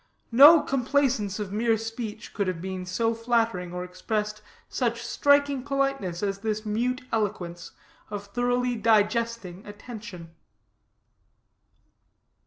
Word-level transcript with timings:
No 0.31 0.61
complaisance 0.63 1.37
of 1.37 1.51
mere 1.51 1.77
speech 1.77 2.33
could 2.33 2.47
have 2.47 2.59
been 2.59 2.87
so 2.87 3.13
flattering, 3.13 3.71
or 3.71 3.83
expressed 3.83 4.41
such 4.67 5.03
striking 5.05 5.61
politeness 5.61 6.23
as 6.23 6.39
this 6.39 6.65
mute 6.65 7.03
eloquence 7.11 7.73
of 8.09 8.25
thoroughly 8.25 8.75
digesting 8.75 9.63
attention. 9.63 10.33